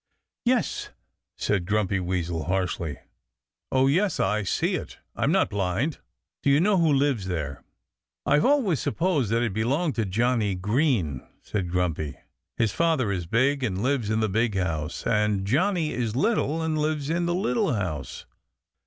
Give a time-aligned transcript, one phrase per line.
[0.45, 0.89] "Yes!"
[1.37, 2.97] said Grumpy Weasel harshly.
[3.71, 4.97] "Of course I see it.
[5.15, 5.99] I'm not blind."
[6.41, 7.63] "Do you know who lives there?"
[8.25, 12.17] "I always supposed that it belonged to Johnnie Green," said Grumpy.
[12.57, 16.79] "His father is big and lives in the big house, and Johnnie is little and
[16.79, 18.25] lives in the little house."